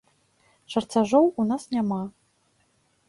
Чарцяжоў 0.75 1.29
у 1.43 1.45
нас 1.49 1.67
няма. 1.77 2.01